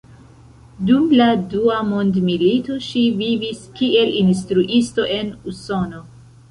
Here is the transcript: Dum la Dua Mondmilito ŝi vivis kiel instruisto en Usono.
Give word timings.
Dum 0.89 1.11
la 1.19 1.27
Dua 1.51 1.77
Mondmilito 1.91 2.79
ŝi 2.89 3.05
vivis 3.23 3.63
kiel 3.79 4.19
instruisto 4.25 5.11
en 5.21 5.35
Usono. 5.55 6.07